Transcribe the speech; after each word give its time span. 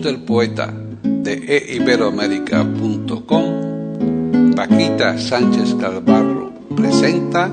Del 0.00 0.20
poeta 0.20 0.72
de 1.02 1.74
eiberoamérica.com, 1.74 4.54
Paquita 4.54 5.18
Sánchez 5.18 5.74
Calvarro 5.74 6.52
presenta 6.74 7.50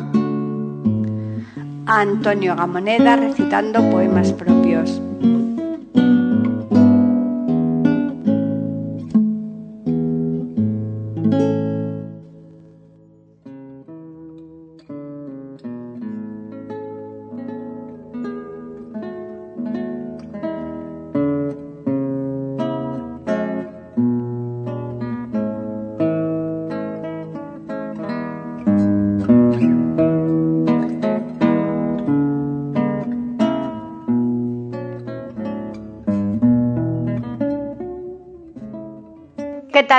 a 1.85 2.01
Antonio 2.01 2.55
Gamoneda 2.55 3.15
recitando 3.15 3.81
poemas 3.89 4.31
propios. 4.31 5.01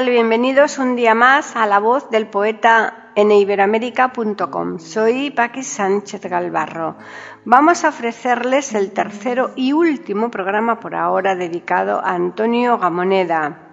Bienvenidos 0.07 0.79
un 0.79 0.97
día 0.97 1.15
más 1.15 1.57
a 1.57 1.67
la 1.67 1.79
voz 1.79 2.09
del 2.11 2.27
poeta 2.27 3.13
en 3.15 3.31
iberoamérica.com. 3.31 4.79
Soy 4.79 5.31
Paqui 5.31 5.63
Sánchez 5.63 6.23
Galvarro. 6.23 6.97
Vamos 7.45 7.85
a 7.85 7.91
ofrecerles 7.91 8.75
el 8.75 8.93
tercero 8.93 9.51
y 9.57 9.73
último 9.73 10.31
programa 10.31 10.81
por 10.81 10.95
ahora 10.95 11.37
dedicado 11.37 12.01
a 12.01 12.13
Antonio 12.13 12.79
Gamoneda. 12.79 13.70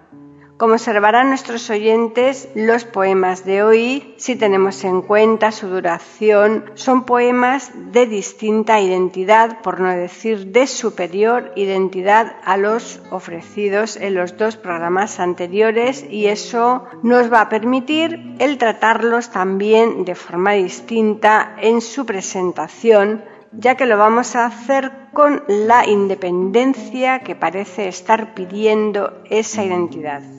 Como 0.58 0.74
observarán 0.74 1.28
nuestros 1.28 1.70
oyentes, 1.70 2.48
los 2.56 2.82
poemas 2.84 3.44
de 3.44 3.62
hoy, 3.62 4.14
si 4.16 4.34
tenemos 4.34 4.82
en 4.82 5.02
cuenta 5.02 5.52
su 5.52 5.68
duración, 5.68 6.64
son 6.74 7.04
poemas 7.04 7.70
de 7.92 8.06
distinta 8.06 8.80
identidad, 8.80 9.62
por 9.62 9.78
no 9.78 9.88
decir 9.90 10.48
de 10.48 10.66
superior 10.66 11.52
identidad 11.54 12.34
a 12.44 12.56
los 12.56 13.00
ofrecidos 13.12 13.94
en 13.94 14.16
los 14.16 14.36
dos 14.36 14.56
programas 14.56 15.20
anteriores 15.20 16.04
y 16.10 16.26
eso 16.26 16.86
nos 17.04 17.32
va 17.32 17.42
a 17.42 17.48
permitir 17.48 18.34
el 18.40 18.58
tratarlos 18.58 19.30
también 19.30 20.04
de 20.04 20.16
forma 20.16 20.54
distinta 20.54 21.54
en 21.60 21.80
su 21.80 22.04
presentación 22.04 23.22
ya 23.52 23.76
que 23.76 23.86
lo 23.86 23.96
vamos 23.96 24.36
a 24.36 24.44
hacer 24.44 24.92
con 25.14 25.42
la 25.48 25.86
independencia 25.86 27.20
que 27.20 27.34
parece 27.34 27.88
estar 27.88 28.34
pidiendo 28.34 29.22
esa 29.30 29.64
identidad. 29.64 30.37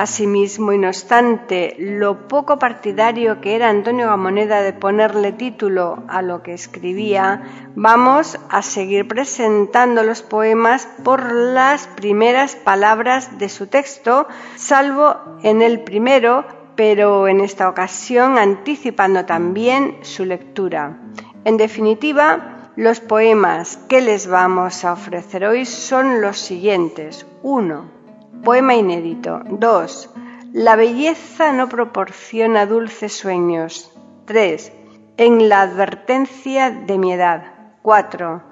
Asimismo, 0.00 0.72
y 0.72 0.78
no 0.78 0.88
obstante, 0.88 1.76
lo 1.78 2.26
poco 2.26 2.58
partidario 2.58 3.42
que 3.42 3.54
era 3.54 3.68
Antonio 3.68 4.06
Gamoneda 4.06 4.62
de 4.62 4.72
ponerle 4.72 5.32
título 5.32 6.04
a 6.08 6.22
lo 6.22 6.42
que 6.42 6.54
escribía, 6.54 7.42
vamos 7.74 8.40
a 8.48 8.62
seguir 8.62 9.06
presentando 9.06 10.02
los 10.02 10.22
poemas 10.22 10.88
por 11.04 11.30
las 11.30 11.86
primeras 11.86 12.56
palabras 12.56 13.38
de 13.38 13.50
su 13.50 13.66
texto, 13.66 14.26
salvo 14.56 15.16
en 15.42 15.60
el 15.60 15.80
primero, 15.80 16.46
pero 16.76 17.28
en 17.28 17.42
esta 17.42 17.68
ocasión 17.68 18.38
anticipando 18.38 19.26
también 19.26 19.98
su 20.00 20.24
lectura. 20.24 20.96
En 21.44 21.58
definitiva, 21.58 22.70
los 22.74 23.00
poemas 23.00 23.76
que 23.86 24.00
les 24.00 24.28
vamos 24.28 24.82
a 24.82 24.94
ofrecer 24.94 25.44
hoy 25.44 25.66
son 25.66 26.22
los 26.22 26.38
siguientes. 26.38 27.26
1 27.42 27.99
Poema 28.44 28.74
inédito. 28.74 29.42
2. 29.44 30.10
La 30.54 30.74
belleza 30.74 31.52
no 31.52 31.68
proporciona 31.68 32.64
dulces 32.64 33.12
sueños. 33.12 33.92
3. 34.24 34.72
En 35.18 35.50
la 35.50 35.60
advertencia 35.60 36.70
de 36.70 36.96
mi 36.96 37.12
edad. 37.12 37.52
4. 37.82 38.42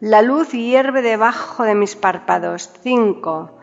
La 0.00 0.20
luz 0.20 0.52
hierve 0.52 1.00
debajo 1.00 1.64
de 1.64 1.74
mis 1.74 1.96
párpados. 1.96 2.70
5. 2.82 3.58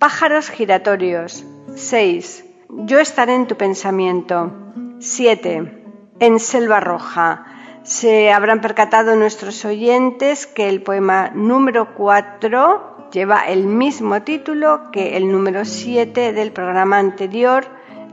Pájaros 0.00 0.50
giratorios. 0.50 1.44
6. 1.76 2.44
Yo 2.68 2.98
estaré 2.98 3.36
en 3.36 3.46
tu 3.46 3.56
pensamiento. 3.56 4.52
7. 4.98 5.84
En 6.18 6.40
selva 6.40 6.80
roja. 6.80 7.46
Se 7.82 8.30
habrán 8.30 8.60
percatado 8.60 9.16
nuestros 9.16 9.64
oyentes 9.64 10.46
que 10.46 10.68
el 10.68 10.82
poema 10.82 11.30
número 11.34 11.94
4 11.94 13.08
lleva 13.10 13.46
el 13.46 13.64
mismo 13.64 14.22
título 14.22 14.90
que 14.92 15.16
el 15.16 15.32
número 15.32 15.64
7 15.64 16.32
del 16.32 16.52
programa 16.52 16.98
anterior 16.98 17.66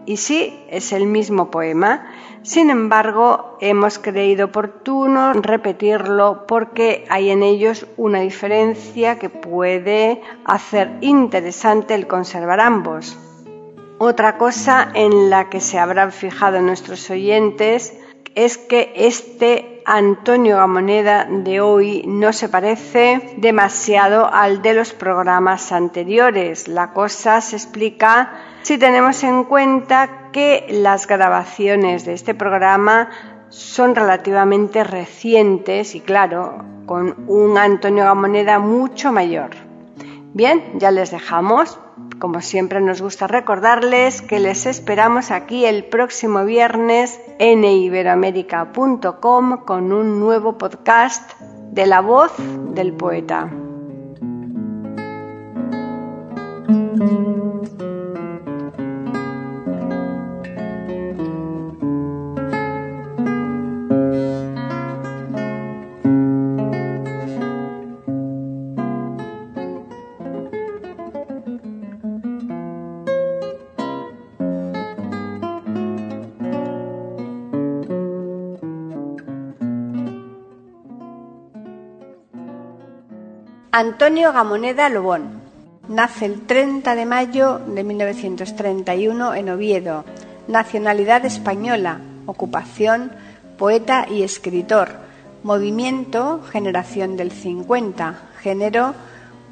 y 0.06 0.18
sí, 0.18 0.64
es 0.70 0.94
el 0.94 1.06
mismo 1.06 1.52
poema. 1.52 2.08
Sin 2.42 2.70
embargo, 2.70 3.58
hemos 3.60 4.00
creído 4.00 4.46
oportuno 4.46 5.34
repetirlo 5.34 6.48
porque 6.48 7.04
hay 7.10 7.30
en 7.30 7.44
ellos 7.44 7.86
una 7.98 8.22
diferencia 8.22 9.20
que 9.20 9.30
puede 9.30 10.22
hacer 10.46 10.98
interesante 11.02 11.94
el 11.94 12.08
conservar 12.08 12.62
ambos. 12.62 13.20
Otra 13.98 14.38
cosa 14.38 14.90
en 14.94 15.30
la 15.30 15.50
que 15.50 15.60
se 15.60 15.78
habrán 15.78 16.14
fijado 16.14 16.62
nuestros 16.62 17.10
oyentes 17.10 17.94
es 18.38 18.60
que 18.60 18.94
este 18.96 19.82
Antonio 19.84 20.58
Gamoneda 20.58 21.26
de 21.28 21.60
hoy 21.60 22.04
no 22.06 22.32
se 22.34 22.50
parece 22.50 23.34
demasiado 23.38 24.32
al 24.32 24.62
de 24.62 24.76
los 24.76 24.94
programas 24.94 25.72
anteriores. 25.72 26.68
La 26.68 26.94
cosa 26.94 27.42
se 27.42 27.56
explica 27.56 28.34
si 28.62 28.78
tenemos 28.78 29.24
en 29.24 29.44
cuenta 29.44 30.30
que 30.32 30.68
las 30.70 31.08
grabaciones 31.08 32.06
de 32.06 32.14
este 32.14 32.36
programa 32.36 33.10
son 33.50 33.96
relativamente 33.96 34.84
recientes 34.84 35.96
y 35.96 36.02
claro, 36.02 36.64
con 36.86 37.26
un 37.28 37.58
Antonio 37.58 38.04
Gamoneda 38.04 38.60
mucho 38.60 39.12
mayor. 39.12 39.50
Bien, 40.36 40.64
ya 40.76 40.92
les 40.92 41.10
dejamos. 41.10 41.80
Como 42.20 42.42
siempre 42.42 42.82
nos 42.82 43.02
gusta 43.02 43.28
recordarles 43.28 44.22
que 44.22 44.40
les 44.40 44.66
esperamos 44.66 45.30
aquí 45.30 45.66
el 45.66 45.86
próximo 45.86 46.46
viernes 46.46 47.20
en 47.38 47.64
iberoamérica.com 47.64 49.58
con 49.66 49.94
un 49.94 50.20
nuevo 50.20 50.58
podcast 50.58 51.40
de 51.72 51.86
la 51.86 52.02
voz 52.02 52.34
del 52.74 52.94
poeta. 52.94 53.52
Antonio 83.80 84.34
Gamoneda 84.34 84.90
Lobón. 84.90 85.40
Nace 85.88 86.26
el 86.26 86.48
30 86.48 86.96
de 86.96 87.06
mayo 87.06 87.60
de 87.60 87.84
1931 87.84 89.36
en 89.36 89.50
Oviedo. 89.50 90.04
Nacionalidad 90.48 91.24
española. 91.26 92.02
Ocupación 92.26 93.12
poeta 93.56 94.08
y 94.10 94.24
escritor. 94.24 94.90
Movimiento 95.44 96.42
Generación 96.52 97.18
del 97.18 97.32
50. 97.32 98.20
Género 98.42 98.96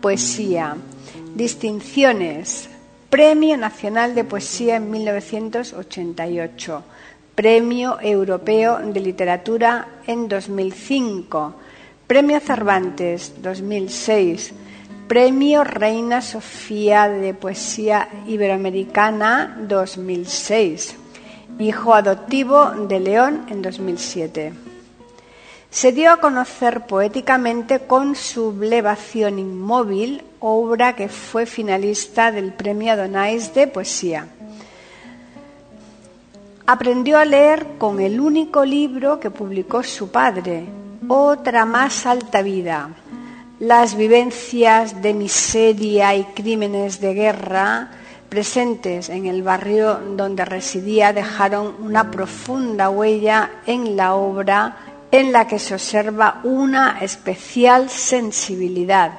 poesía. 0.01 0.75
Distinciones. 1.36 2.68
Premio 3.12 3.57
Nacional 3.57 4.16
de 4.16 4.24
Poesía 4.24 4.77
en 4.77 4.89
1988. 4.89 6.83
Premio 7.36 8.00
Europeo 8.01 8.80
de 8.80 9.00
Literatura 9.01 9.88
en 10.07 10.27
2005, 10.27 11.54
Premio 12.07 12.39
Cervantes 12.39 13.33
2006, 13.41 14.53
Premio 15.07 15.63
Reina 15.63 16.21
Sofía 16.21 17.09
de 17.09 17.33
Poesía 17.33 18.09
Iberoamericana 18.27 19.57
2006, 19.67 20.97
hijo 21.57 21.95
adoptivo 21.95 22.69
de 22.87 22.99
León 22.99 23.47
en 23.49 23.63
2007. 23.63 24.53
Se 25.71 25.93
dio 25.93 26.11
a 26.11 26.17
conocer 26.17 26.85
poéticamente 26.85 27.79
con 27.79 28.15
Sublevación 28.15 29.39
Inmóvil, 29.39 30.21
obra 30.39 30.95
que 30.95 31.09
fue 31.09 31.47
finalista 31.47 32.31
del 32.31 32.53
Premio 32.53 32.93
Adonais 32.93 33.51
de 33.55 33.65
Poesía. 33.65 34.27
Aprendió 36.67 37.17
a 37.17 37.25
leer 37.25 37.65
con 37.79 37.99
el 37.99 38.19
único 38.19 38.63
libro 38.63 39.19
que 39.19 39.31
publicó 39.31 39.81
su 39.81 40.11
padre, 40.11 40.84
Otra 41.07 41.65
más 41.65 42.05
alta 42.05 42.41
vida. 42.41 42.89
Las 43.59 43.95
vivencias 43.95 45.01
de 45.03 45.13
miseria 45.13 46.15
y 46.15 46.23
crímenes 46.23 46.99
de 46.99 47.13
guerra 47.13 47.89
presentes 48.27 49.09
en 49.09 49.27
el 49.27 49.43
barrio 49.43 49.99
donde 50.17 50.45
residía 50.45 51.13
dejaron 51.13 51.75
una 51.79 52.09
profunda 52.09 52.89
huella 52.89 53.51
en 53.67 53.95
la 53.95 54.15
obra 54.15 54.77
en 55.11 55.31
la 55.31 55.47
que 55.47 55.59
se 55.59 55.75
observa 55.75 56.41
una 56.43 56.97
especial 57.01 57.89
sensibilidad. 57.89 59.11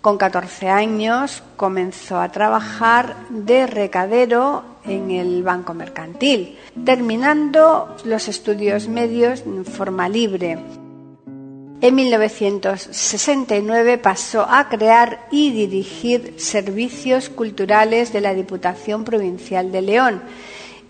Con 0.00 0.16
14 0.16 0.68
años 0.70 1.42
comenzó 1.56 2.20
a 2.20 2.30
trabajar 2.30 3.16
de 3.30 3.66
recadero 3.66 4.62
en 4.84 5.10
el 5.10 5.42
Banco 5.42 5.74
Mercantil, 5.74 6.56
terminando 6.84 7.96
los 8.04 8.28
estudios 8.28 8.88
medios 8.88 9.42
en 9.46 9.64
forma 9.64 10.08
libre. 10.08 10.58
En 11.80 11.94
1969 11.94 13.98
pasó 13.98 14.44
a 14.48 14.68
crear 14.68 15.28
y 15.30 15.52
dirigir 15.52 16.34
servicios 16.38 17.28
culturales 17.28 18.12
de 18.12 18.20
la 18.20 18.34
Diputación 18.34 19.04
Provincial 19.04 19.70
de 19.70 19.82
León 19.82 20.22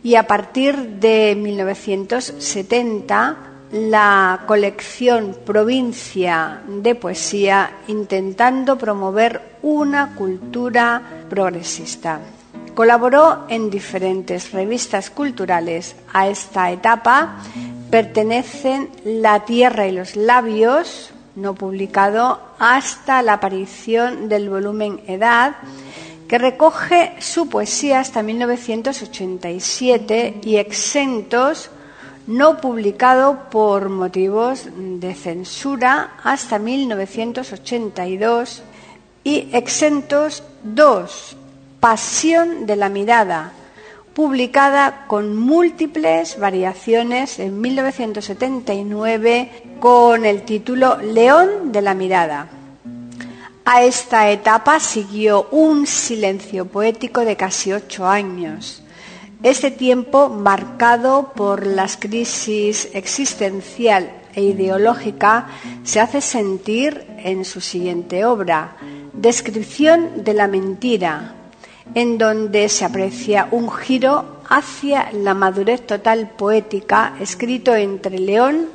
y 0.02 0.14
a 0.14 0.26
partir 0.26 0.76
de 0.76 1.36
1970 1.36 3.36
la 3.72 4.44
colección 4.46 5.36
Provincia 5.44 6.62
de 6.66 6.94
Poesía 6.94 7.70
intentando 7.88 8.78
promover 8.78 9.58
una 9.62 10.14
cultura 10.14 11.02
progresista. 11.28 12.18
Colaboró 12.78 13.42
en 13.48 13.70
diferentes 13.70 14.52
revistas 14.52 15.10
culturales. 15.10 15.96
A 16.12 16.28
esta 16.28 16.70
etapa 16.70 17.38
pertenecen 17.90 18.90
La 19.04 19.44
Tierra 19.44 19.88
y 19.88 19.92
los 19.92 20.14
Labios, 20.14 21.10
no 21.34 21.56
publicado 21.56 22.40
hasta 22.60 23.20
la 23.22 23.32
aparición 23.32 24.28
del 24.28 24.48
volumen 24.48 25.00
Edad, 25.08 25.56
que 26.28 26.38
recoge 26.38 27.16
su 27.18 27.48
poesía 27.48 27.98
hasta 27.98 28.22
1987 28.22 30.42
y 30.44 30.58
Exentos, 30.58 31.70
no 32.28 32.58
publicado 32.58 33.50
por 33.50 33.88
motivos 33.88 34.68
de 34.76 35.16
censura 35.16 36.12
hasta 36.22 36.60
1982 36.60 38.62
y 39.24 39.48
Exentos 39.52 40.44
2, 40.62 41.37
Pasión 41.80 42.66
de 42.66 42.76
la 42.76 42.88
mirada, 42.88 43.52
publicada 44.14 45.06
con 45.06 45.36
múltiples 45.36 46.38
variaciones 46.38 47.38
en 47.38 47.60
1979 47.60 49.50
con 49.80 50.24
el 50.24 50.42
título 50.42 50.98
León 50.98 51.72
de 51.72 51.82
la 51.82 51.94
mirada. 51.94 52.48
A 53.64 53.82
esta 53.82 54.30
etapa 54.30 54.80
siguió 54.80 55.48
un 55.50 55.86
silencio 55.86 56.66
poético 56.66 57.20
de 57.24 57.36
casi 57.36 57.72
ocho 57.72 58.06
años 58.06 58.82
este 59.42 59.70
tiempo, 59.70 60.28
marcado 60.28 61.32
por 61.32 61.64
las 61.64 61.96
crisis 61.96 62.88
existencial 62.92 64.10
e 64.34 64.42
ideológica, 64.42 65.46
se 65.84 66.00
hace 66.00 66.20
sentir 66.20 67.06
en 67.18 67.44
su 67.44 67.60
siguiente 67.60 68.24
obra, 68.24 68.76
Descripción 69.12 70.24
de 70.24 70.34
la 70.34 70.46
mentira, 70.46 71.34
en 71.94 72.18
donde 72.18 72.68
se 72.68 72.84
aprecia 72.84 73.48
un 73.50 73.70
giro 73.70 74.42
hacia 74.48 75.10
la 75.12 75.34
madurez 75.34 75.86
total 75.86 76.30
poética, 76.30 77.14
escrito 77.20 77.74
entre 77.74 78.18
León 78.18 78.68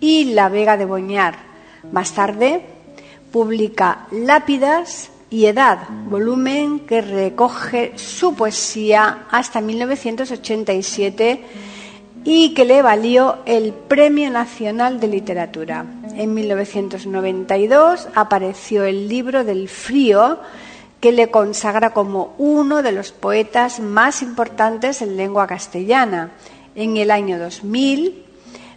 y 0.00 0.34
la 0.34 0.48
Vega 0.48 0.76
de 0.76 0.84
Boñar. 0.84 1.36
Más 1.92 2.12
tarde 2.12 2.62
publica 3.32 4.06
Lápidas 4.10 5.10
y 5.30 5.46
Edad, 5.46 5.88
volumen 6.08 6.80
que 6.80 7.00
recoge 7.00 7.92
su 7.96 8.34
poesía 8.34 9.26
hasta 9.30 9.60
1987 9.60 11.40
y 12.24 12.54
que 12.54 12.64
le 12.64 12.82
valió 12.82 13.38
el 13.44 13.72
Premio 13.72 14.30
Nacional 14.30 14.98
de 14.98 15.08
Literatura. 15.08 15.84
En 16.14 16.32
1992 16.32 18.08
apareció 18.14 18.84
el 18.84 19.08
libro 19.08 19.44
del 19.44 19.68
frío 19.68 20.38
que 21.04 21.12
le 21.12 21.30
consagra 21.30 21.90
como 21.90 22.34
uno 22.38 22.82
de 22.82 22.90
los 22.90 23.12
poetas 23.12 23.78
más 23.78 24.22
importantes 24.22 25.02
en 25.02 25.18
lengua 25.18 25.46
castellana. 25.46 26.30
En 26.74 26.96
el 26.96 27.10
año 27.10 27.38
2000 27.38 28.24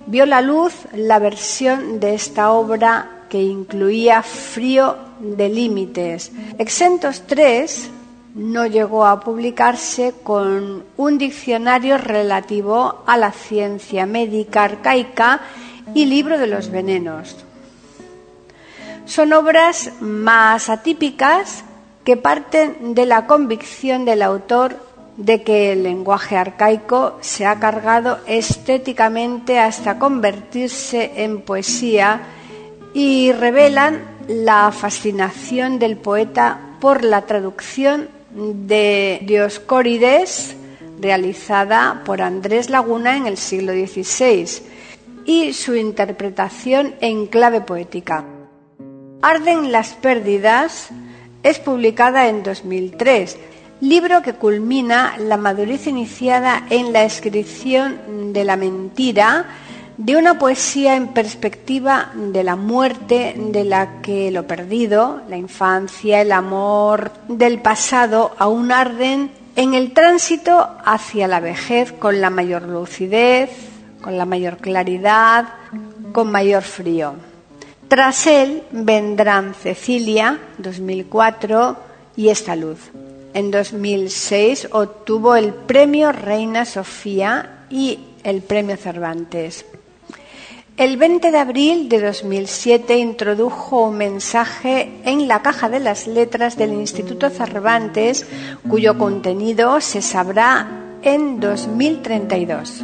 vio 0.08 0.26
la 0.26 0.42
luz 0.42 0.74
la 0.92 1.20
versión 1.20 2.02
de 2.02 2.16
esta 2.16 2.52
obra 2.52 3.24
que 3.30 3.42
incluía 3.42 4.24
Frío 4.24 4.98
de 5.22 5.48
Límites. 5.48 6.34
Exentos 6.58 7.24
3 7.28 7.92
no 8.36 8.66
llegó 8.66 9.06
a 9.06 9.22
publicarse 9.22 10.14
con 10.22 10.84
un 10.98 11.18
diccionario 11.18 11.98
relativo 11.98 13.06
a 13.08 13.16
la 13.16 13.32
ciencia 13.32 14.06
médica 14.06 14.66
arcaica 14.66 15.40
y 15.94 16.06
libro 16.06 16.38
de 16.38 16.48
los 16.48 16.72
venenos. 16.72 17.38
Son 19.06 19.32
obras 19.32 19.94
más 20.02 20.68
atípicas 20.68 21.64
que 22.08 22.16
parten 22.16 22.96
de 22.96 23.06
la 23.06 23.28
convicción 23.28 24.06
del 24.06 24.22
autor 24.22 24.78
de 25.18 25.44
que 25.44 25.74
el 25.74 25.84
lenguaje 25.84 26.38
arcaico 26.38 27.18
se 27.20 27.46
ha 27.46 27.60
cargado 27.60 28.20
estéticamente 28.26 29.60
hasta 29.60 30.00
convertirse 30.00 31.12
en 31.18 31.42
poesía 31.42 32.22
y 32.94 33.34
revelan 33.34 34.00
la 34.30 34.72
fascinación 34.72 35.80
del 35.80 35.98
poeta 35.98 36.78
por 36.80 37.04
la 37.04 37.24
traducción 37.24 38.08
de 38.32 39.20
Dioscórides 39.24 40.56
realizada 41.02 42.04
por 42.06 42.22
Andrés 42.22 42.70
Laguna 42.70 43.18
en 43.18 43.28
el 43.28 43.36
siglo 43.36 43.74
XVI 43.74 44.48
y 45.26 45.52
su 45.52 45.76
interpretación 45.76 46.96
en 47.02 47.28
clave 47.28 47.60
poética. 47.60 48.24
Arden 49.22 49.74
las 49.74 49.90
pérdidas 49.96 50.90
es 51.48 51.60
publicada 51.60 52.28
en 52.28 52.44
2003, 52.44 53.38
libro 53.80 54.22
que 54.22 54.34
culmina 54.34 55.16
la 55.18 55.38
madurez 55.38 55.88
iniciada 55.88 56.64
en 56.70 56.92
la 56.92 57.06
escripción 57.06 58.34
de 58.34 58.44
la 58.44 58.58
mentira 58.58 59.46
de 59.96 60.18
una 60.18 60.38
poesía 60.38 60.96
en 60.98 61.08
perspectiva 61.08 62.12
de 62.14 62.44
la 62.44 62.58
muerte, 62.58 63.34
de 63.38 63.64
la 63.64 64.02
que 64.02 64.30
lo 64.30 64.46
perdido, 64.46 65.22
la 65.30 65.38
infancia, 65.38 66.22
el 66.22 66.34
amor 66.34 67.12
del 67.30 67.60
pasado 67.60 68.36
aún 68.38 68.74
arden 68.74 69.32
en 69.56 69.74
el 69.74 69.94
tránsito 69.94 70.70
hacia 70.84 71.30
la 71.30 71.40
vejez 71.40 71.94
con 71.94 72.20
la 72.20 72.30
mayor 72.30 72.64
lucidez, 72.64 73.50
con 74.02 74.18
la 74.18 74.26
mayor 74.26 74.58
claridad, 74.58 75.46
con 76.12 76.30
mayor 76.30 76.64
frío. 76.64 77.16
Tras 77.88 78.28
él 78.28 78.64
vendrán 78.72 79.54
Cecilia, 79.54 80.40
2004, 80.58 81.78
y 82.18 82.30
esta 82.30 82.56
luz. 82.58 82.92
En 83.34 83.52
2006 83.52 84.70
obtuvo 84.72 85.36
el 85.36 85.54
premio 85.54 86.12
Reina 86.12 86.66
Sofía 86.66 87.66
y 87.70 88.00
el 88.24 88.42
premio 88.42 88.76
Cervantes. 88.76 89.66
El 90.76 90.98
20 90.98 91.32
de 91.32 91.38
abril 91.38 91.90
de 91.90 92.02
2007 92.02 92.98
introdujo 92.98 93.86
un 93.88 93.98
mensaje 93.98 94.92
en 95.06 95.28
la 95.28 95.42
caja 95.42 95.70
de 95.70 95.80
las 95.80 96.08
letras 96.08 96.58
del 96.58 96.74
Instituto 96.74 97.30
Cervantes, 97.30 98.28
cuyo 98.68 98.98
contenido 98.98 99.80
se 99.82 100.02
sabrá 100.02 100.68
en 101.02 101.40
2032. 101.40 102.84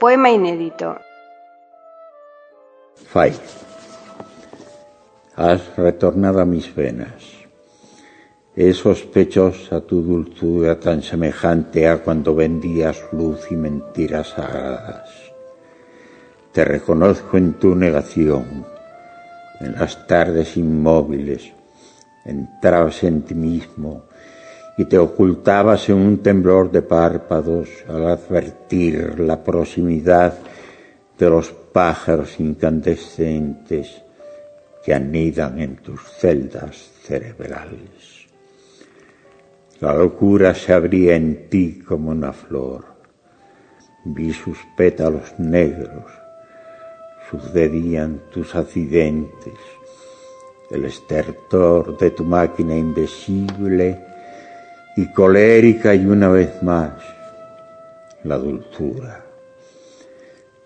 Poema 0.00 0.30
inédito. 0.30 0.96
Fay, 3.12 3.34
has 5.36 5.76
retornado 5.76 6.40
a 6.40 6.46
mis 6.46 6.74
venas. 6.74 7.20
Es 8.56 8.78
sospechosa 8.78 9.82
tu 9.82 10.00
dulzura 10.00 10.80
tan 10.80 11.02
semejante 11.02 11.86
a 11.86 11.98
cuando 11.98 12.34
vendías 12.34 12.96
luz 13.12 13.52
y 13.52 13.56
mentiras 13.56 14.28
sagradas. 14.28 15.10
Te 16.52 16.64
reconozco 16.64 17.36
en 17.36 17.52
tu 17.58 17.74
negación, 17.74 18.64
en 19.60 19.72
las 19.74 20.06
tardes 20.06 20.56
inmóviles, 20.56 21.52
entrabas 22.24 23.04
en 23.04 23.20
ti 23.20 23.34
mismo 23.34 24.04
y 24.80 24.86
te 24.86 24.96
ocultabas 24.96 25.90
en 25.90 25.96
un 25.96 26.22
temblor 26.22 26.70
de 26.70 26.80
párpados 26.80 27.68
al 27.86 28.08
advertir 28.08 29.20
la 29.20 29.44
proximidad 29.44 30.38
de 31.18 31.28
los 31.28 31.50
pájaros 31.50 32.40
incandescentes 32.40 34.00
que 34.82 34.94
anidan 34.94 35.60
en 35.60 35.76
tus 35.76 36.00
celdas 36.18 36.76
cerebrales. 37.02 38.26
La 39.80 39.92
locura 39.92 40.54
se 40.54 40.72
abría 40.72 41.14
en 41.14 41.50
ti 41.50 41.80
como 41.86 42.10
una 42.10 42.32
flor. 42.32 42.86
Vi 44.06 44.32
sus 44.32 44.56
pétalos 44.78 45.38
negros, 45.38 46.10
sucedían 47.30 48.22
tus 48.32 48.54
accidentes, 48.54 49.58
el 50.70 50.86
estertor 50.86 51.98
de 51.98 52.12
tu 52.12 52.24
máquina 52.24 52.74
invisible 52.74 54.08
y 55.00 55.06
colérica 55.14 55.94
y 55.94 56.04
una 56.04 56.28
vez 56.28 56.62
más 56.62 56.92
la 58.24 58.36
dulzura. 58.36 59.24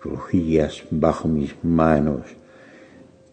Crujías 0.01 0.83
bajo 0.91 1.29
mis 1.29 1.55
manos, 1.63 2.23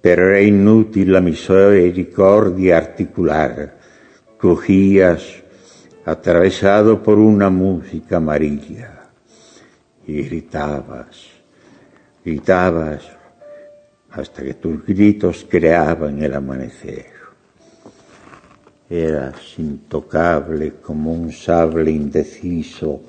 pero 0.00 0.28
era 0.28 0.40
inútil 0.40 1.12
la 1.12 1.20
misericordia 1.20 2.76
articular. 2.76 3.78
Crujías 4.38 5.42
atravesado 6.04 7.02
por 7.02 7.18
una 7.18 7.50
música 7.50 8.18
amarilla 8.18 9.10
y 10.06 10.22
gritabas, 10.22 11.30
gritabas 12.24 13.02
hasta 14.12 14.42
que 14.44 14.54
tus 14.54 14.86
gritos 14.86 15.44
creaban 15.50 16.22
el 16.22 16.32
amanecer. 16.34 17.11
Eras 18.92 19.58
intocable 19.58 20.74
como 20.82 21.14
un 21.14 21.32
sable 21.32 21.90
indeciso 21.90 23.00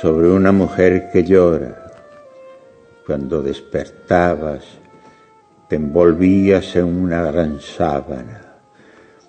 sobre 0.00 0.28
una 0.28 0.50
mujer 0.50 1.10
que 1.12 1.22
llora. 1.22 1.92
Cuando 3.06 3.40
despertabas, 3.40 4.64
te 5.68 5.76
envolvías 5.76 6.74
en 6.74 6.86
una 6.86 7.22
gran 7.22 7.60
sábana, 7.60 8.56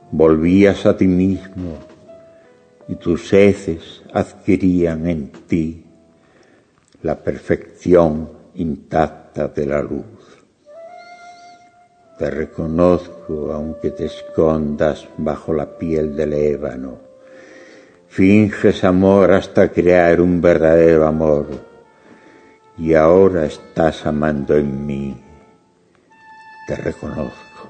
volvías 0.09 0.83
a 0.87 0.97
ti 0.97 1.05
mismo 1.05 1.77
y 2.87 2.95
tus 2.95 3.31
heces 3.31 4.01
adquirían 4.11 5.05
en 5.05 5.29
ti 5.47 5.85
la 7.03 7.19
perfección 7.19 8.31
intacta 8.55 9.47
de 9.47 9.67
la 9.67 9.83
luz. 9.83 10.12
Te 12.17 12.29
reconozco 12.29 13.51
aunque 13.51 13.89
te 13.89 14.05
escondas 14.05 15.07
bajo 15.17 15.51
la 15.51 15.65
piel 15.65 16.15
del 16.15 16.33
ébano. 16.33 16.99
Finges 18.07 18.83
amor 18.83 19.31
hasta 19.31 19.69
crear 19.69 20.21
un 20.21 20.39
verdadero 20.39 21.07
amor. 21.07 21.47
Y 22.77 22.93
ahora 22.93 23.45
estás 23.45 24.05
amando 24.05 24.55
en 24.55 24.85
mí. 24.85 25.17
Te 26.67 26.75
reconozco. 26.75 27.69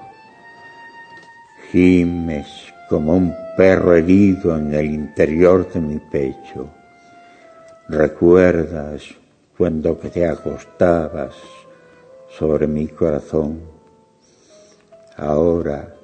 Gimes 1.71 2.47
como 2.89 3.15
un 3.15 3.33
perro 3.55 3.95
herido 3.95 4.57
en 4.57 4.73
el 4.73 4.87
interior 4.87 5.71
de 5.71 5.79
mi 5.79 5.99
pecho. 5.99 6.69
Recuerdas 7.87 9.03
cuando 9.57 9.95
te 9.95 10.27
acostabas 10.27 11.33
sobre 12.37 12.67
mi 12.67 12.87
corazón 12.87 13.72
ahora, 15.17 15.95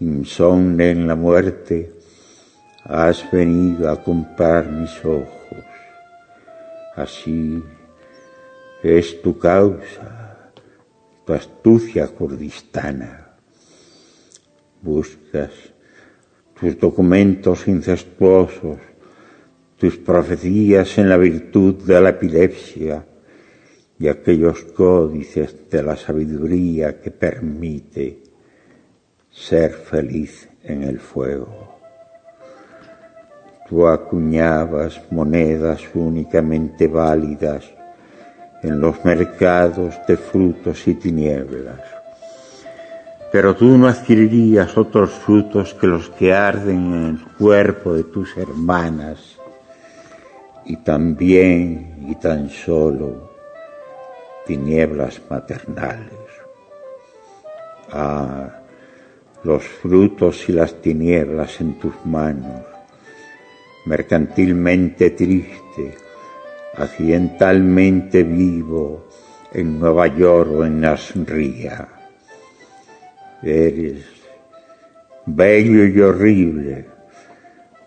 insomne 0.00 0.90
en 0.90 1.06
la 1.06 1.14
muerte, 1.14 1.92
has 2.84 3.30
venido 3.30 3.90
a 3.90 4.02
comprar 4.02 4.70
mis 4.70 5.04
ojos. 5.04 5.64
Así 6.96 7.62
es 8.82 9.22
tu 9.22 9.38
causa, 9.38 10.50
tu 11.24 11.32
astucia 11.32 12.06
kurdistana. 12.08 13.36
Buscas 14.82 15.50
tus 16.60 16.78
documentos 16.78 17.66
incestuosos, 17.66 18.78
tus 19.78 19.96
profecías 19.96 20.98
en 20.98 21.08
la 21.08 21.16
virtud 21.16 21.82
de 21.84 22.00
la 22.00 22.10
epilepsia 22.10 23.04
y 23.98 24.08
aquellos 24.08 24.64
códices 24.64 25.70
de 25.70 25.82
la 25.82 25.96
sabiduría 25.96 27.00
que 27.00 27.10
permite 27.10 28.23
ser 29.34 29.72
feliz 29.72 30.48
en 30.62 30.84
el 30.84 31.00
fuego. 31.00 31.74
Tú 33.68 33.86
acuñabas 33.88 35.00
monedas 35.10 35.82
únicamente 35.94 36.86
válidas 36.86 37.64
en 38.62 38.80
los 38.80 39.04
mercados 39.04 39.94
de 40.06 40.16
frutos 40.16 40.86
y 40.86 40.94
tinieblas. 40.94 41.80
Pero 43.32 43.56
tú 43.56 43.76
no 43.76 43.88
adquirirías 43.88 44.78
otros 44.78 45.10
frutos 45.10 45.74
que 45.74 45.88
los 45.88 46.08
que 46.10 46.32
arden 46.32 46.94
en 46.94 47.04
el 47.04 47.24
cuerpo 47.36 47.94
de 47.94 48.04
tus 48.04 48.36
hermanas 48.36 49.36
y 50.64 50.76
también 50.76 52.06
y 52.08 52.14
tan 52.14 52.48
solo 52.48 53.32
tinieblas 54.46 55.20
maternales. 55.28 56.12
Ah, 57.90 58.63
los 59.44 59.62
frutos 59.62 60.48
y 60.48 60.52
las 60.52 60.80
tinieblas 60.80 61.60
en 61.60 61.74
tus 61.78 61.94
manos, 62.06 62.62
mercantilmente 63.84 65.10
triste, 65.10 65.94
accidentalmente 66.76 68.22
vivo 68.22 69.06
en 69.52 69.78
Nueva 69.78 70.06
York 70.06 70.50
o 70.50 70.64
en 70.64 70.80
Nasría. 70.80 71.88
Eres 73.42 74.04
bello 75.26 75.84
y 75.84 76.00
horrible. 76.00 76.86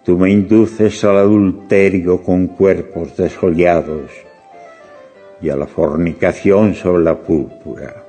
Tú 0.04 0.18
me 0.18 0.32
induces 0.32 1.04
al 1.04 1.18
adulterio 1.18 2.22
con 2.22 2.48
cuerpos 2.48 3.18
desollados 3.18 4.12
y 5.42 5.50
a 5.50 5.56
la 5.56 5.66
fornicación 5.66 6.76
sobre 6.76 7.04
la 7.04 7.18
púrpura. 7.18 8.07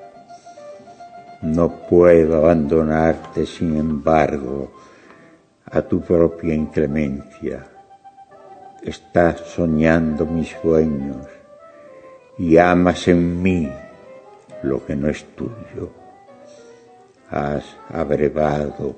No 1.40 1.70
puedo 1.88 2.36
abandonarte, 2.36 3.46
sin 3.46 3.76
embargo, 3.76 4.72
a 5.70 5.82
tu 5.82 6.00
propia 6.00 6.52
inclemencia. 6.52 7.64
Estás 8.82 9.40
soñando 9.40 10.26
mis 10.26 10.48
sueños 10.60 11.26
y 12.38 12.56
amas 12.56 13.06
en 13.06 13.40
mí 13.40 13.70
lo 14.64 14.84
que 14.84 14.96
no 14.96 15.08
es 15.08 15.24
tuyo. 15.36 15.92
Has 17.30 17.64
abrevado 17.88 18.96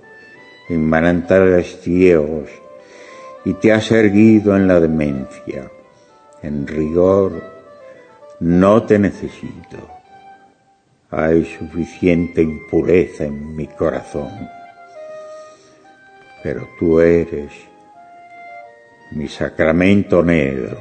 en 0.71 0.89
manantales 0.89 1.79
ciegos 1.81 2.49
y 3.45 3.53
te 3.55 3.71
has 3.71 3.91
erguido 3.93 4.57
en 4.57 4.67
la 4.67 4.81
demencia. 4.81 5.71
En 6.43 6.67
rigor, 6.67 7.43
no 8.39 8.83
te 8.85 8.99
necesito 8.99 10.00
Hay 11.13 11.45
suficiente 11.45 12.41
impureza 12.41 13.25
en 13.25 13.57
mi 13.57 13.67
corazón, 13.67 14.31
pero 16.43 16.69
tú 16.79 17.01
eres 17.01 17.51
mi 19.11 19.27
sacramento 19.27 20.23
negro, 20.23 20.79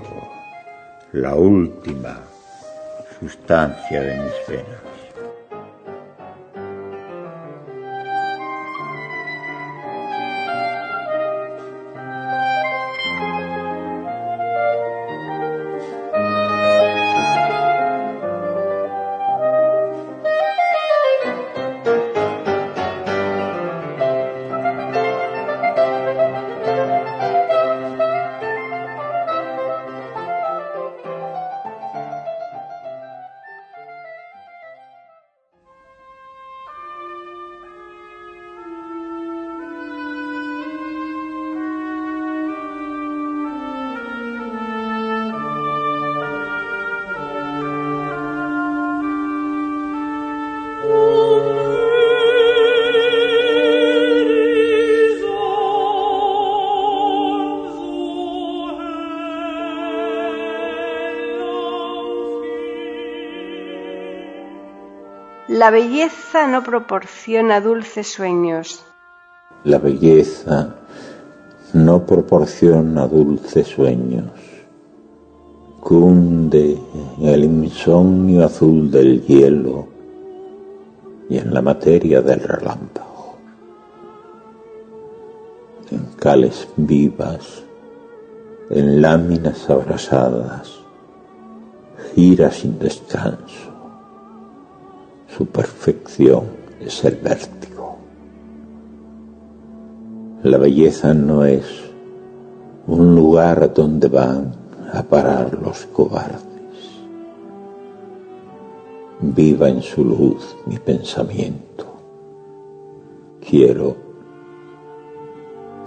la 1.13 1.33
última 1.33 2.21
sustancia 3.19 4.01
de 4.01 4.15
mis 4.19 4.47
venas. 4.47 4.88
La 65.59 65.71
belleza 65.71 66.47
no 66.47 66.63
proporciona 66.63 67.59
dulces 67.59 68.07
sueños. 68.07 68.81
La 69.65 69.77
belleza 69.77 70.77
no 71.73 72.05
proporciona 72.05 73.05
dulces 73.07 73.67
sueños. 73.67 74.31
Cunde 75.81 76.77
el 77.21 77.43
insomnio 77.43 78.45
azul 78.45 78.89
del 78.89 79.21
hielo 79.25 79.85
y 81.29 81.39
en 81.39 81.53
la 81.53 81.61
materia 81.61 82.21
del 82.21 82.39
relámpago. 82.39 83.35
En 85.91 86.05
cales 86.15 86.69
vivas, 86.77 87.63
en 88.69 89.01
láminas 89.01 89.69
abrasadas, 89.69 90.71
gira 92.15 92.49
sin 92.49 92.79
descanso 92.79 93.68
su 95.39 95.45
perfección 95.45 96.47
es 96.81 97.05
el 97.05 97.15
vértigo. 97.15 97.95
La 100.43 100.57
belleza 100.57 101.13
no 101.13 101.45
es 101.45 101.63
un 102.87 103.15
lugar 103.15 103.73
donde 103.73 104.09
van 104.09 104.51
a 104.91 105.01
parar 105.01 105.57
los 105.63 105.85
cobardes. 105.85 106.41
Viva 109.21 109.69
en 109.69 109.81
su 109.81 110.03
luz 110.03 110.57
mi 110.65 110.77
pensamiento. 110.77 111.85
Quiero 113.39 113.95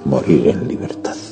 morir 0.07 0.49
en 0.49 0.67
libertad. 0.67 1.32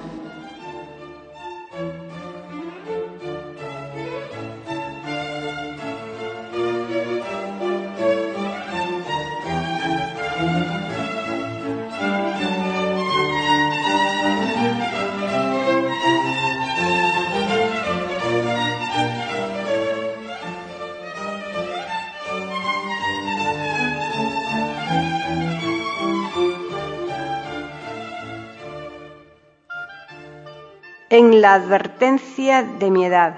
la 31.41 31.55
advertencia 31.55 32.61
de 32.61 32.91
mi 32.91 33.03
edad. 33.05 33.33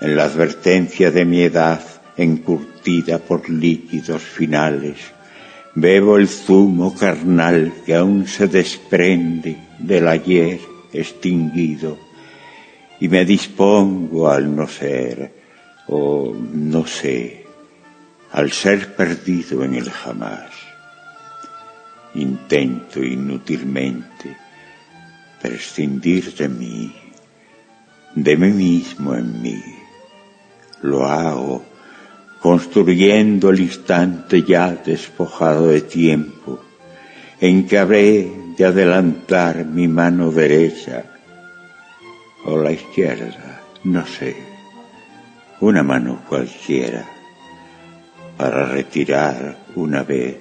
En 0.00 0.16
la 0.16 0.24
advertencia 0.24 1.10
de 1.10 1.26
mi 1.26 1.42
edad, 1.42 1.82
encurtida 2.16 3.18
por 3.18 3.50
líquidos 3.50 4.22
finales, 4.22 4.96
bebo 5.74 6.16
el 6.16 6.28
zumo 6.28 6.94
carnal 6.94 7.74
que 7.84 7.94
aún 7.94 8.26
se 8.26 8.48
desprende 8.48 9.58
del 9.78 10.08
ayer 10.08 10.58
extinguido 10.94 11.98
y 12.98 13.08
me 13.08 13.26
dispongo 13.26 14.30
al 14.30 14.56
no 14.56 14.66
ser, 14.66 15.34
o 15.88 16.34
no 16.34 16.86
sé, 16.86 17.44
al 18.32 18.52
ser 18.52 18.96
perdido 18.96 19.64
en 19.64 19.74
el 19.74 19.90
jamás. 19.90 20.50
Intento 22.14 23.02
inútilmente 23.02 24.41
prescindir 25.42 26.34
de 26.36 26.48
mí, 26.48 26.94
de 28.14 28.36
mí 28.36 28.50
mismo 28.50 29.16
en 29.16 29.42
mí. 29.42 29.60
Lo 30.82 31.04
hago 31.04 31.64
construyendo 32.40 33.50
el 33.50 33.60
instante 33.60 34.42
ya 34.42 34.70
despojado 34.72 35.66
de 35.66 35.80
tiempo, 35.80 36.60
en 37.40 37.66
que 37.66 37.78
habré 37.78 38.30
de 38.56 38.64
adelantar 38.64 39.64
mi 39.64 39.88
mano 39.88 40.30
derecha 40.30 41.04
o 42.44 42.56
la 42.56 42.72
izquierda, 42.72 43.62
no 43.84 44.06
sé, 44.06 44.36
una 45.60 45.82
mano 45.82 46.22
cualquiera, 46.28 47.04
para 48.36 48.66
retirar 48.66 49.56
una 49.76 50.02
vez, 50.02 50.36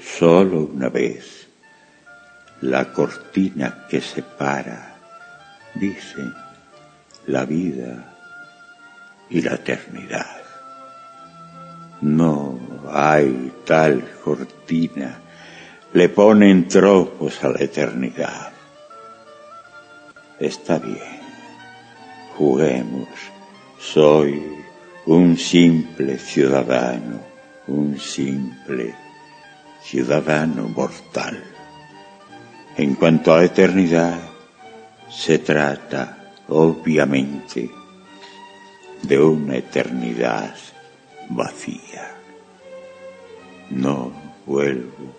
solo 0.00 0.70
una 0.72 0.88
vez, 0.88 1.37
la 2.60 2.92
cortina 2.92 3.86
que 3.88 4.00
separa, 4.00 4.96
dice, 5.74 6.22
la 7.26 7.44
vida 7.44 8.16
y 9.30 9.42
la 9.42 9.54
eternidad. 9.54 10.42
No 12.00 12.58
hay 12.90 13.52
tal 13.64 14.02
cortina, 14.24 15.20
le 15.92 16.08
ponen 16.08 16.68
tropos 16.68 17.42
a 17.44 17.48
la 17.50 17.60
eternidad. 17.60 18.52
Está 20.38 20.78
bien, 20.78 21.20
juguemos, 22.36 23.08
soy 23.80 24.58
un 25.06 25.36
simple 25.36 26.18
ciudadano, 26.18 27.20
un 27.66 27.98
simple 27.98 28.94
ciudadano 29.82 30.68
mortal. 30.68 31.57
En 32.78 32.94
cuanto 32.94 33.32
a 33.34 33.38
la 33.38 33.46
eternidad, 33.46 34.20
se 35.10 35.40
trata, 35.40 36.32
obviamente, 36.46 37.68
de 39.02 39.20
una 39.20 39.56
eternidad 39.56 40.54
vacía. 41.28 42.14
No 43.70 44.12
vuelvo 44.46 45.12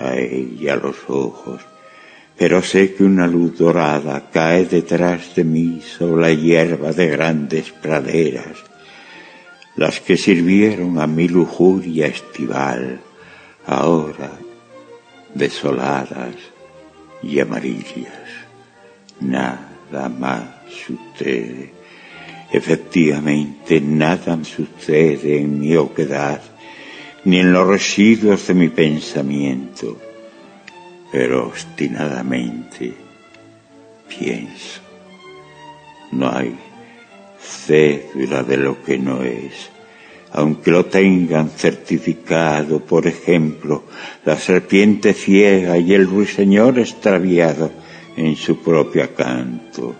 a 0.00 0.16
ella 0.16 0.74
los 0.74 0.96
ojos, 1.06 1.60
pero 2.36 2.60
sé 2.60 2.92
que 2.92 3.04
una 3.04 3.28
luz 3.28 3.56
dorada 3.56 4.28
cae 4.28 4.64
detrás 4.64 5.36
de 5.36 5.44
mí 5.44 5.80
sobre 5.82 6.22
la 6.22 6.32
hierba 6.32 6.90
de 6.92 7.06
grandes 7.06 7.70
praderas, 7.70 8.64
las 9.76 10.00
que 10.00 10.16
sirvieron 10.16 10.98
a 10.98 11.06
mi 11.06 11.28
lujuria 11.28 12.08
estival, 12.08 13.00
ahora 13.64 14.32
desoladas 15.34 16.34
y 17.22 17.40
amarillas. 17.40 18.08
Nada 19.20 20.08
más 20.08 20.44
sucede. 20.68 21.72
Efectivamente, 22.52 23.80
nada 23.80 24.42
sucede 24.44 25.40
en 25.40 25.60
mi 25.60 25.76
oquedad, 25.76 26.40
ni 27.24 27.38
en 27.38 27.52
los 27.52 27.66
residuos 27.66 28.46
de 28.46 28.54
mi 28.54 28.68
pensamiento, 28.68 29.96
pero 31.12 31.46
obstinadamente 31.46 32.94
pienso. 34.08 34.80
No 36.12 36.28
hay 36.28 36.56
cédula 37.38 38.42
de 38.42 38.56
lo 38.56 38.82
que 38.82 38.98
no 38.98 39.22
es, 39.22 39.70
aunque 40.32 40.70
lo 40.70 40.86
tengan 40.86 41.50
certificado, 41.50 42.80
por 42.80 43.06
ejemplo, 43.06 43.84
la 44.24 44.36
serpiente 44.36 45.12
ciega 45.12 45.76
y 45.78 45.92
el 45.92 46.06
ruiseñor 46.06 46.78
extraviado 46.78 47.70
en 48.16 48.36
su 48.36 48.62
propio 48.62 49.12
canto. 49.14 49.94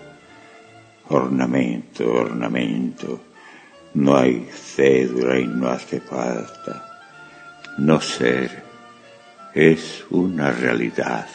Ornamento, 1.09 2.09
ornamento, 2.09 3.19
no 3.95 4.15
hay 4.15 4.47
cédula 4.51 5.37
y 5.37 5.45
no 5.45 5.67
hace 5.67 5.99
falta. 5.99 6.85
No 7.77 7.99
ser 7.99 8.63
es 9.53 10.05
una 10.09 10.51
realidad 10.51 11.27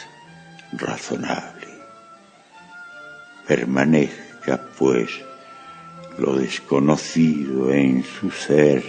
razonable. 0.72 1.66
Permanezca, 3.46 4.60
pues, 4.78 5.10
lo 6.18 6.34
desconocido 6.34 7.72
en 7.72 8.04
su 8.04 8.30
ser 8.30 8.82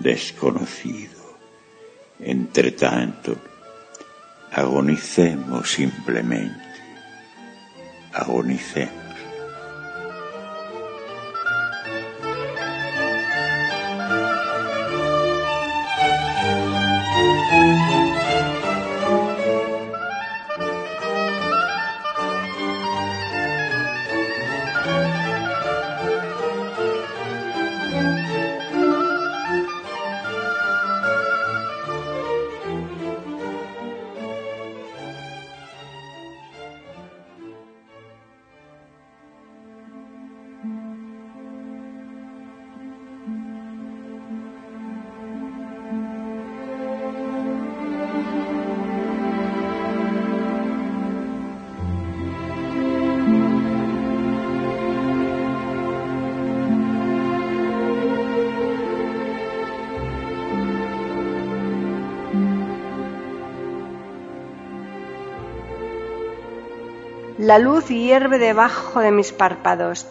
desconocido. 0.00 1.14
Entre 2.18 2.72
tanto, 2.72 3.36
agonicemos 4.50 5.70
simplemente, 5.70 6.64
agonicemos. 8.12 9.05
La 67.46 67.60
luz 67.60 67.86
hierve 67.90 68.38
debajo 68.40 68.98
de 68.98 69.12
mis 69.12 69.30
párpados. 69.30 70.08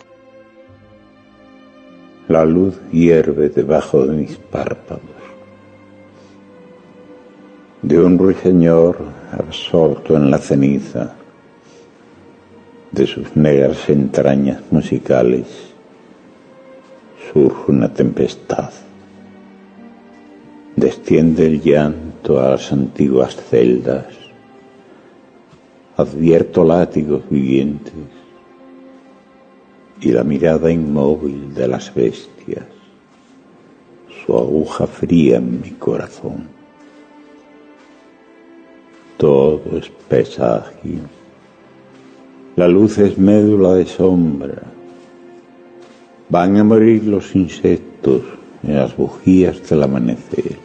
La 2.30 2.46
luz 2.46 2.80
hierve 2.94 3.50
debajo 3.50 4.06
de 4.06 4.16
mis 4.16 4.38
párpados. 4.38 5.20
De 7.82 8.00
un 8.00 8.18
ruiseñor 8.18 9.00
absorto 9.34 10.16
en 10.16 10.32
la 10.32 10.38
ceniza, 10.38 11.14
de 12.94 13.06
sus 13.06 13.36
negras 13.36 13.90
entrañas 13.90 14.62
musicales, 14.72 15.46
surge 17.34 17.70
una 17.70 17.94
tempestad. 17.94 18.72
Desciende 20.78 21.48
el 21.48 21.62
llanto 21.62 22.40
a 22.40 22.52
las 22.52 22.72
antiguas 22.72 23.36
celdas 23.36 24.25
advierto 25.98 26.64
látigos 26.64 27.24
vivientes 27.30 27.94
y 30.02 30.12
la 30.12 30.24
mirada 30.24 30.72
inmóvil 30.72 31.54
de 31.54 31.68
las 31.68 31.94
bestias, 31.94 32.66
su 34.26 34.38
aguja 34.38 34.88
fría 34.88 35.38
en 35.38 35.62
mi 35.62 35.72
corazón. 35.72 36.50
Todo 39.18 39.62
es 39.78 39.90
presagio. 40.10 41.00
La 42.58 42.68
luz 42.68 42.98
es 42.98 43.18
médula 43.18 43.76
de 43.76 43.86
sombra. 43.86 44.64
Van 46.30 46.58
a 46.58 46.64
morir 46.64 47.06
los 47.06 47.34
insectos 47.36 48.22
en 48.64 48.76
las 48.76 48.96
bujías 48.98 49.68
del 49.70 49.84
amanecer. 49.84 50.58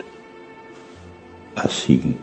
Así 1.55 2.17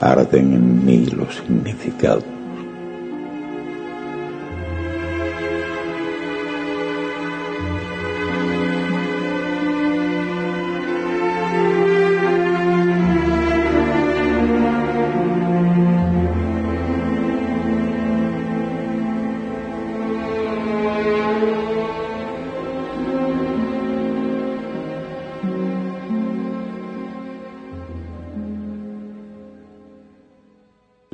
arden 0.00 0.54
en 0.54 0.86
mí 0.86 1.06
los 1.06 1.34
significados. 1.34 2.37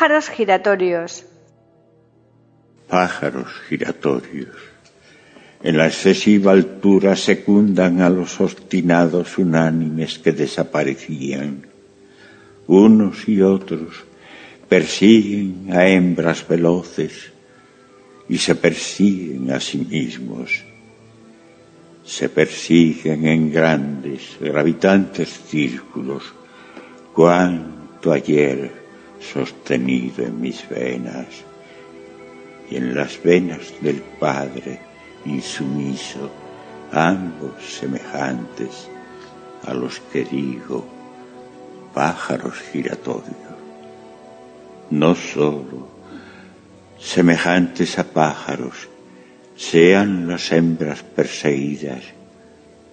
Pájaros 0.00 0.30
giratorios. 0.30 1.26
Pájaros 2.88 3.48
giratorios. 3.68 4.56
En 5.62 5.76
la 5.76 5.88
excesiva 5.88 6.52
altura 6.52 7.14
secundan 7.16 8.00
a 8.00 8.08
los 8.08 8.40
obstinados 8.40 9.36
unánimes 9.36 10.18
que 10.18 10.32
desaparecían. 10.32 11.66
Unos 12.66 13.28
y 13.28 13.42
otros 13.42 14.06
persiguen 14.70 15.66
a 15.70 15.86
hembras 15.86 16.48
veloces 16.48 17.32
y 18.26 18.38
se 18.38 18.54
persiguen 18.54 19.52
a 19.52 19.60
sí 19.60 19.86
mismos. 19.86 20.64
Se 22.06 22.30
persiguen 22.30 23.26
en 23.26 23.52
grandes, 23.52 24.38
gravitantes 24.40 25.28
círculos. 25.46 26.22
Cuanto 27.12 28.12
ayer 28.12 28.79
sostenido 29.20 30.24
en 30.24 30.40
mis 30.40 30.68
venas 30.68 31.26
y 32.70 32.76
en 32.76 32.94
las 32.94 33.22
venas 33.22 33.72
del 33.80 34.00
Padre 34.18 34.80
insumiso, 35.24 36.30
ambos 36.92 37.78
semejantes 37.78 38.88
a 39.66 39.74
los 39.74 40.00
que 40.12 40.24
digo 40.24 40.86
pájaros 41.92 42.54
giratorios, 42.72 43.34
no 44.90 45.14
sólo 45.14 45.88
semejantes 46.98 47.98
a 47.98 48.04
pájaros, 48.04 48.88
sean 49.56 50.28
las 50.28 50.52
hembras 50.52 51.02
perseguidas, 51.02 52.02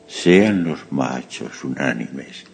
sean 0.08 0.63
los 0.63 0.92
machos 0.92 1.63
unánimes, 1.63 2.46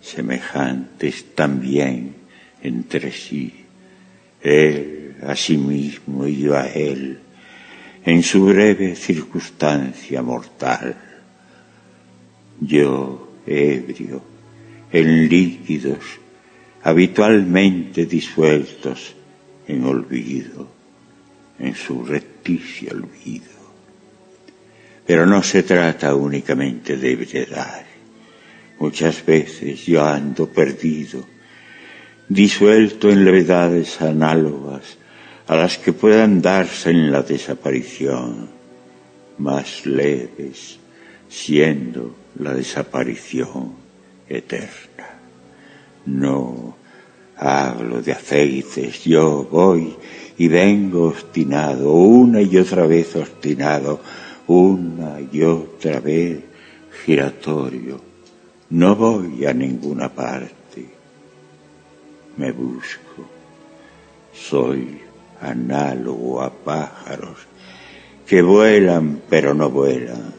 semejantes 0.00 1.34
también 1.34 2.17
entre 2.62 3.12
sí, 3.12 3.64
él 4.42 4.98
a 5.22 5.34
sí 5.34 5.56
mismo 5.56 6.26
y 6.26 6.38
yo 6.38 6.56
a 6.56 6.66
él, 6.66 7.18
en 8.04 8.22
su 8.22 8.46
breve 8.46 8.94
circunstancia 8.94 10.22
mortal. 10.22 10.96
Yo, 12.60 13.32
ebrio, 13.46 14.22
en 14.92 15.28
líquidos 15.28 15.98
habitualmente 16.82 18.06
disueltos 18.06 19.14
en 19.66 19.84
olvido, 19.84 20.68
en 21.58 21.74
su 21.74 22.04
recticio 22.04 22.92
olvido. 22.92 23.58
Pero 25.06 25.26
no 25.26 25.42
se 25.42 25.62
trata 25.62 26.14
únicamente 26.14 26.96
de 26.96 27.12
ebriedad. 27.12 27.84
Muchas 28.78 29.24
veces 29.24 29.84
yo 29.84 30.04
ando 30.04 30.48
perdido, 30.48 31.24
disuelto 32.28 33.10
en 33.10 33.24
levedades 33.24 34.00
análogas 34.00 34.98
a 35.46 35.56
las 35.56 35.78
que 35.78 35.92
puedan 35.92 36.42
darse 36.42 36.90
en 36.90 37.10
la 37.10 37.22
desaparición, 37.22 38.48
más 39.38 39.86
leves, 39.86 40.78
siendo 41.28 42.14
la 42.38 42.52
desaparición 42.52 43.72
eterna. 44.28 45.08
No 46.04 46.76
hablo 47.36 48.02
de 48.02 48.12
aceites, 48.12 49.04
yo 49.04 49.48
voy 49.50 49.96
y 50.36 50.48
vengo 50.48 51.08
obstinado, 51.08 51.92
una 51.92 52.42
y 52.42 52.56
otra 52.58 52.86
vez 52.86 53.16
obstinado, 53.16 54.00
una 54.48 55.18
y 55.32 55.42
otra 55.42 56.00
vez 56.00 56.40
giratorio. 57.04 58.00
No 58.70 58.96
voy 58.96 59.46
a 59.46 59.54
ninguna 59.54 60.12
parte. 60.12 60.57
Me 62.38 62.52
busco. 62.52 63.28
Soy 64.32 65.02
análogo 65.40 66.40
a 66.40 66.50
pájaros 66.50 67.38
que 68.26 68.42
vuelan 68.42 69.22
pero 69.28 69.54
no 69.54 69.70
vuelan. 69.70 70.32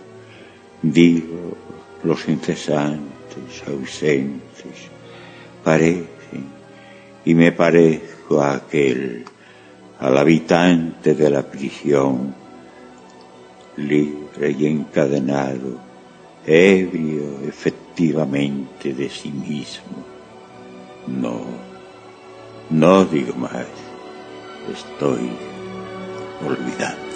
Digo, 0.81 1.57
los 2.03 2.27
incesantes, 2.29 3.63
ausentes, 3.67 4.89
parecen, 5.63 6.45
y 7.25 7.33
me 7.33 7.51
parezco 7.51 8.41
a 8.41 8.55
aquel, 8.55 9.25
al 9.99 10.17
habitante 10.17 11.15
de 11.15 11.29
la 11.29 11.43
prisión, 11.43 12.33
libre 13.75 14.55
y 14.57 14.67
encadenado, 14.67 15.79
ebrio 16.45 17.39
efectivamente 17.45 18.93
de 18.93 19.09
sí 19.09 19.31
mismo. 19.31 20.05
No, 21.07 21.68
no 22.69 23.05
digo 23.05 23.35
más, 23.35 23.65
estoy 24.71 25.29
olvidando. 26.45 27.08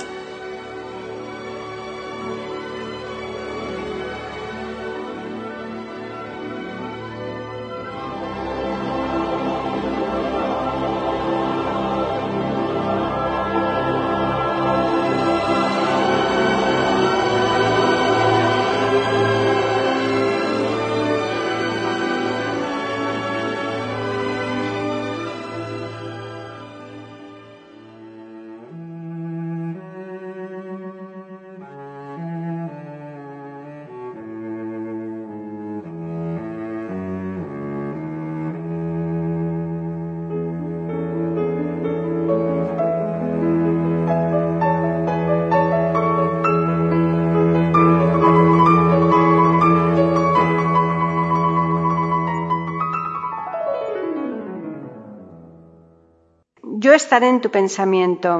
Yo 56.84 56.92
estaré 56.92 57.30
en 57.30 57.40
tu 57.40 57.50
pensamiento. 57.50 58.32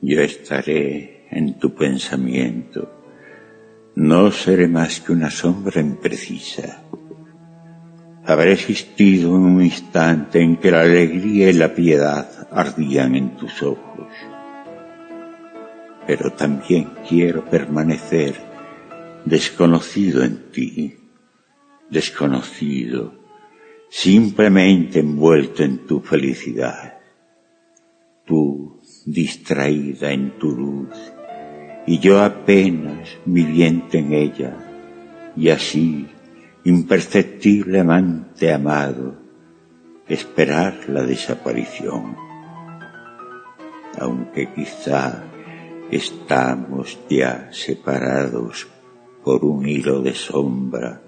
Yo 0.00 0.20
estaré 0.20 1.26
en 1.28 1.58
tu 1.58 1.74
pensamiento. 1.74 2.88
No 3.96 4.30
seré 4.30 4.68
más 4.68 5.00
que 5.00 5.10
una 5.10 5.28
sombra 5.28 5.80
imprecisa. 5.80 6.84
Habré 8.24 8.52
existido 8.52 9.32
un 9.32 9.60
instante 9.60 10.40
en 10.40 10.56
que 10.58 10.70
la 10.70 10.82
alegría 10.82 11.50
y 11.50 11.54
la 11.54 11.74
piedad 11.74 12.46
ardían 12.52 13.16
en 13.16 13.36
tus 13.36 13.60
ojos. 13.64 14.12
Pero 16.06 16.30
también 16.30 16.92
quiero 17.08 17.44
permanecer 17.44 18.36
desconocido 19.24 20.22
en 20.22 20.52
ti, 20.52 20.96
desconocido 21.90 23.23
simplemente 23.96 24.98
envuelto 24.98 25.62
en 25.62 25.86
tu 25.86 26.00
felicidad, 26.00 26.98
tú 28.26 28.80
distraída 29.06 30.10
en 30.10 30.36
tu 30.36 30.50
luz, 30.50 30.90
y 31.86 32.00
yo 32.00 32.20
apenas 32.20 33.16
viviente 33.24 33.98
en 33.98 34.12
ella, 34.12 35.32
y 35.36 35.48
así, 35.48 36.08
imperceptiblemente 36.64 38.52
amado, 38.52 39.16
esperar 40.08 40.88
la 40.88 41.04
desaparición. 41.04 42.16
Aunque 44.00 44.52
quizá 44.52 45.22
estamos 45.92 46.98
ya 47.08 47.48
separados 47.52 48.66
por 49.22 49.44
un 49.44 49.68
hilo 49.68 50.02
de 50.02 50.14
sombra, 50.14 51.03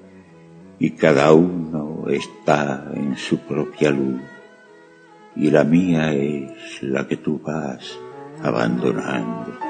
y 0.79 0.91
cada 0.91 1.33
uno 1.33 2.05
está 2.09 2.91
en 2.95 3.17
su 3.17 3.39
propia 3.39 3.91
luz 3.91 4.21
y 5.35 5.51
la 5.51 5.65
mía 5.65 6.13
es 6.15 6.83
la 6.83 7.07
que 7.07 7.17
tú 7.17 7.41
vas 7.43 7.99
abandonando. 8.43 9.66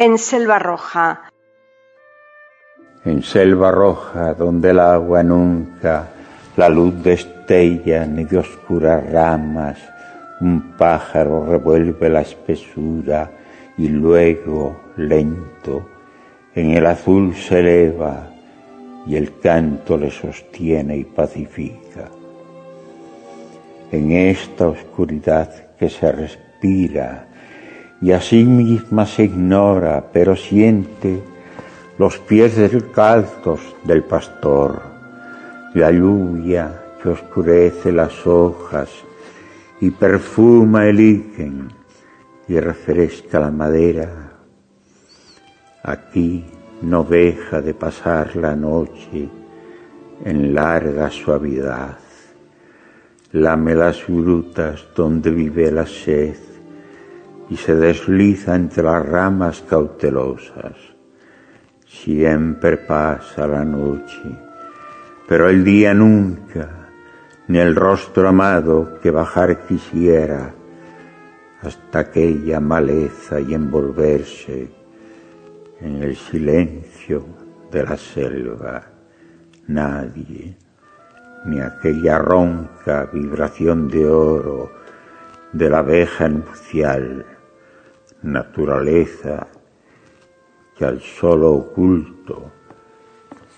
En 0.00 0.16
Selva 0.16 0.58
Roja. 0.58 1.30
En 3.04 3.22
Selva 3.22 3.70
Roja, 3.70 4.32
donde 4.32 4.70
el 4.70 4.80
agua 4.80 5.22
nunca 5.22 6.08
la 6.56 6.70
luz 6.70 7.02
destella 7.02 8.06
ni 8.06 8.24
de 8.24 8.38
oscuras 8.38 9.04
ramas, 9.12 9.78
un 10.40 10.72
pájaro 10.78 11.44
revuelve 11.44 12.08
la 12.08 12.22
espesura 12.22 13.30
y 13.76 13.88
luego, 13.88 14.80
lento, 14.96 15.86
en 16.54 16.70
el 16.70 16.86
azul 16.86 17.34
se 17.34 17.60
eleva 17.60 18.26
y 19.06 19.16
el 19.16 19.38
canto 19.38 19.98
le 19.98 20.10
sostiene 20.10 20.96
y 20.96 21.04
pacifica. 21.04 22.08
En 23.92 24.12
esta 24.12 24.68
oscuridad 24.68 25.76
que 25.76 25.90
se 25.90 26.10
respira 26.10 27.26
y 28.00 28.12
a 28.12 28.20
sí 28.20 28.44
misma 28.44 29.06
se 29.06 29.24
ignora, 29.24 30.04
pero 30.12 30.34
siente 30.36 31.22
los 31.98 32.18
pies 32.18 32.56
descalzos 32.56 33.60
del 33.84 34.02
pastor, 34.02 34.80
la 35.74 35.90
lluvia 35.90 36.82
que 37.02 37.10
oscurece 37.10 37.92
las 37.92 38.26
hojas 38.26 38.88
y 39.80 39.90
perfuma 39.90 40.86
el 40.86 41.00
íquen 41.00 41.68
y 42.48 42.58
refresca 42.58 43.38
la 43.38 43.50
madera. 43.50 44.32
Aquí 45.82 46.44
no 46.82 47.04
deja 47.04 47.60
de 47.60 47.74
pasar 47.74 48.34
la 48.36 48.56
noche 48.56 49.28
en 50.24 50.54
larga 50.54 51.10
suavidad. 51.10 51.98
Lame 53.32 53.74
las 53.74 54.06
grutas 54.06 54.86
donde 54.96 55.30
vive 55.30 55.70
la 55.70 55.86
sed 55.86 56.49
y 57.50 57.56
se 57.56 57.74
desliza 57.74 58.54
entre 58.54 58.84
las 58.84 59.04
ramas 59.04 59.62
cautelosas. 59.68 60.76
Siempre 61.84 62.76
pasa 62.76 63.46
la 63.48 63.64
noche, 63.64 64.22
pero 65.26 65.50
el 65.50 65.64
día 65.64 65.92
nunca, 65.92 66.88
ni 67.48 67.58
el 67.58 67.74
rostro 67.74 68.28
amado 68.28 69.00
que 69.02 69.10
bajar 69.10 69.66
quisiera 69.66 70.54
hasta 71.62 71.98
aquella 71.98 72.60
maleza 72.60 73.40
y 73.40 73.52
envolverse 73.52 74.70
en 75.80 76.02
el 76.02 76.16
silencio 76.16 77.24
de 77.72 77.82
la 77.82 77.96
selva. 77.96 78.82
Nadie, 79.66 80.56
ni 81.46 81.60
aquella 81.60 82.18
ronca 82.18 83.10
vibración 83.12 83.88
de 83.88 84.06
oro 84.06 84.70
de 85.52 85.68
la 85.68 85.78
abeja 85.78 86.28
nupcial, 86.28 87.24
naturaleza 88.22 89.46
que 90.76 90.84
al 90.84 91.00
solo 91.00 91.52
oculto 91.52 92.52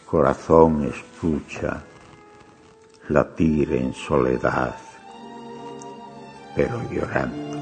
corazón 0.06 0.84
escucha 0.84 1.82
latir 3.08 3.72
en 3.72 3.94
soledad, 3.94 4.76
pero 6.54 6.82
llorando. 6.90 7.61